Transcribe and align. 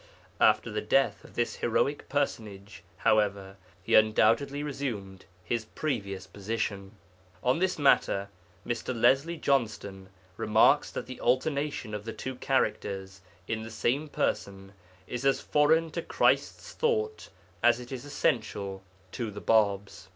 After 0.39 0.71
the 0.71 0.81
death 0.81 1.23
of 1.23 1.35
this 1.35 1.57
heroic 1.57 2.09
personage, 2.09 2.81
however, 2.97 3.57
he 3.83 3.93
undoubtedly 3.93 4.63
resumed 4.63 5.25
his 5.43 5.65
previous 5.65 6.25
position. 6.25 6.93
On 7.43 7.59
this 7.59 7.77
matter 7.77 8.29
Mr. 8.65 8.99
Leslie 8.99 9.37
Johnston 9.37 10.09
remarks 10.37 10.89
that 10.89 11.05
the 11.05 11.21
alternation 11.21 11.93
of 11.93 12.05
the 12.05 12.13
two 12.13 12.33
characters 12.37 13.21
in 13.47 13.61
the 13.61 13.69
same 13.69 14.07
person 14.09 14.71
is 15.05 15.23
as 15.23 15.39
foreign 15.39 15.91
to 15.91 16.01
Christ's 16.01 16.73
thought 16.73 17.29
as 17.61 17.79
it 17.79 17.91
is 17.91 18.03
essential 18.03 18.81
to 19.11 19.29
the 19.29 19.39
Bāb's. 19.39 20.09